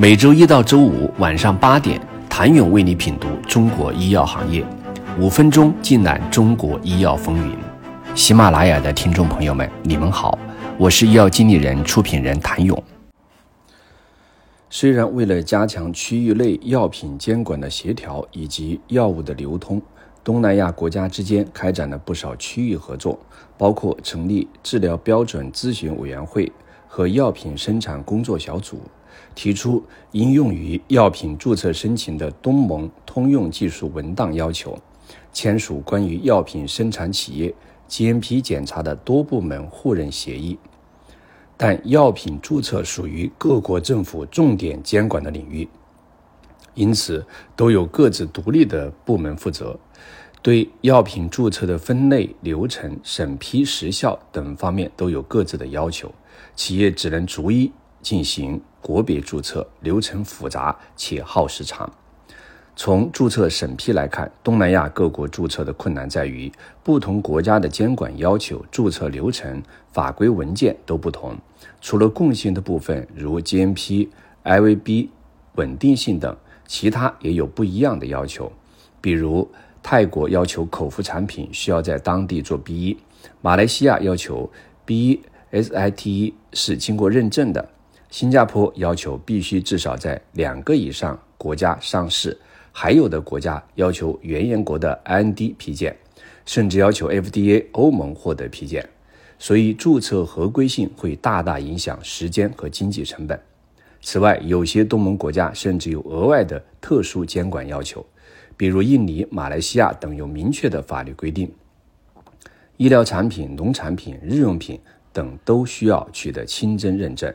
[0.00, 2.00] 每周一到周五晚上八点，
[2.30, 4.64] 谭勇为你品读中国医药行业，
[5.18, 7.56] 五分钟尽览中国医药风云。
[8.14, 10.38] 喜马拉雅的听众朋友们，你们好，
[10.78, 12.80] 我是医药经理人、出品人谭勇。
[14.70, 19.82] 虽然为了加强区域内药品监管的协调以及药物的流通，
[20.22, 23.18] 东南亚国家之间开展了不少区域合作，
[23.56, 26.52] 包括成立治疗标准咨询委员会
[26.88, 28.80] 和药品生产工作小组。
[29.34, 34.76] 提出应用于药品注册申请的东盟通用技术文档要求，
[35.32, 37.54] 签署关于药品生产企业
[37.88, 40.58] GMP 检查的多部门互认协议。
[41.56, 45.68] 但药品注册属于各国政府重点监管的领域，
[46.74, 47.24] 因此
[47.54, 49.78] 都有各自独立的部门负责，
[50.42, 56.12] 对药品注册的分类、流程、审批时效等方面都有各自的要求，
[56.54, 57.70] 企业只能逐一。
[58.00, 61.92] 进行国别注册流程复杂且耗时长。
[62.76, 66.50] 从注册审批来看，东南亚各国注册的困难在于
[66.84, 69.60] 不同国家的监管要求、注册流程、
[69.92, 71.36] 法规文件都不同。
[71.80, 74.08] 除了共性的部分，如 GMP、
[74.44, 75.08] IVB、
[75.56, 76.34] 稳定性等，
[76.68, 78.50] 其他也有不一样的要求。
[79.00, 79.50] 比如，
[79.90, 82.94] 泰国要求口服产品需要在当地做 B1，
[83.40, 84.52] 马来西亚要求
[84.86, 85.18] B1
[85.50, 87.70] SIT 是经过认证的。
[88.10, 92.36] 新加坡要求必须至少在两个以上国家上市，
[92.70, 95.96] 还有的国家要求原研国的 IND 批件，
[96.44, 98.86] 甚至要求 FDA 欧盟获得批件，
[99.38, 103.40] 所以注册合规性会大大影响时间和经济成本。
[104.02, 108.04] 此外，有些东盟国家甚至有额外的特殊监管要求，
[108.58, 111.50] 比如印尼、马来西亚等有明确的法律规定，
[112.76, 114.80] 医疗产品、农产品、日用品
[115.12, 117.32] 等都需要取得清真认证。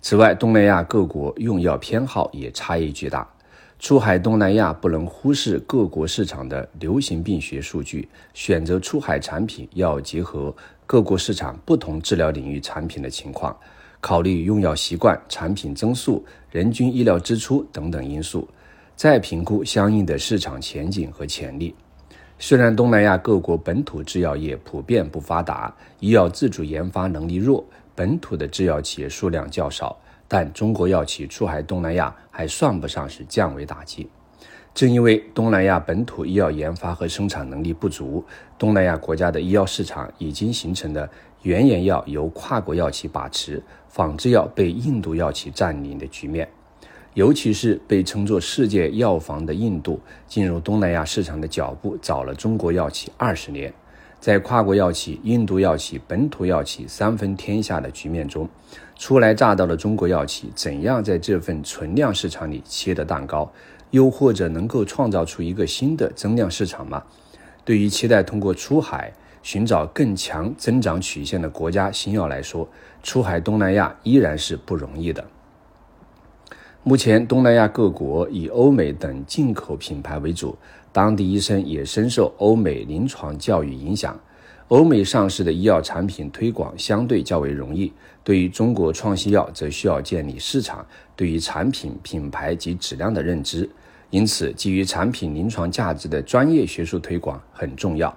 [0.00, 3.28] 此外，东南亚各国用药偏好也差异巨大。
[3.78, 13.54] 出海东南亚不能忽视各国市场的流行病学数据，选择出海产品要结合各国市场不同治疗领域产品的情况，
[14.00, 18.48] 考虑用药习惯、产品增速、人均医疗支出等等因素，
[18.96, 21.74] 再评估相应的市场前景和潜力。
[22.38, 27.62] 虽然东南亚各国本土制药业普遍不发达，医药自主研发能力弱。
[27.94, 34.08] 本土的制药企业数量较少，但中国药企出海东南亚还算不上是降维打击。
[34.74, 38.22] 正因为东南亚本土医药研发和生产能力不足，
[38.58, 41.08] 东南亚国家的医药市场已经形成了
[41.42, 46.46] 原研药由跨国药企把持，仿制药被印度药企占领的局面。
[47.16, 53.72] 尤其是被称作世界药房的印度，进入东南亚市场的脚步早了中国药企二十年。
[54.20, 58.46] 在跨国药企、印度药企、本土药企三分天下的局面中，
[58.98, 63.50] 初来乍到的中国药企怎样在这份存量市场里切的蛋糕，
[63.92, 67.02] 又或者能够创造出一个新的增量市场吗？
[67.64, 69.10] 对于期待通过出海
[69.42, 72.68] 寻找更强增长曲线的国家新药来说，
[73.02, 75.24] 出海东南亚依然是不容易的。
[76.88, 80.56] 目前，东南亚各国以欧美等进口品牌为主。
[80.92, 84.16] 当地医生也深受欧美临床教育影响，
[84.68, 87.92] 欧美上市的医药产品推广相对较为容易。
[88.22, 90.86] 对于中国创新药，则需要建立市场
[91.16, 93.68] 对于产品品牌及质量的认知，
[94.10, 98.16] 因此基于产品临床价值的专业学术推广很重要。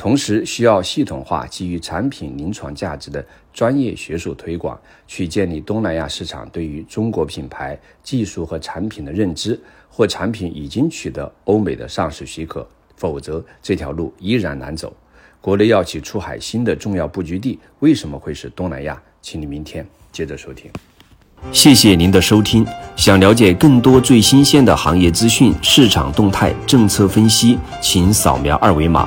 [0.00, 3.22] 同时，需要系统化基于产品临床价值的
[3.52, 9.60] 专业学术推广，去建立东南亚市场对于中国品牌技术和产品的认知，
[9.90, 12.66] 或产品已经取得欧美的上市许可，
[12.96, 14.90] 否则这条路依然难走。
[15.38, 18.98] 国内药企出海新的重要布局地为什么会是东南亚？
[19.20, 20.70] 请你明天接着收听。
[21.52, 22.66] 谢谢您的收听。
[22.96, 29.06] 想了解更多最新鲜的行业资讯、市场动态、政策分析，请扫描二维码。